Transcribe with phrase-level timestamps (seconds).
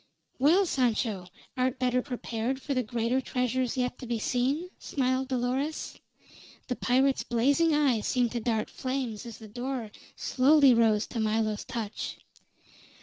[0.39, 5.99] "Well, Sancho, art better prepared for the greater treasures yet to be seen?" smiled Dolores.
[6.69, 11.65] The pirate's blazing eye seemed to dart flames as the door slowly rose to Milo's
[11.65, 12.17] touch.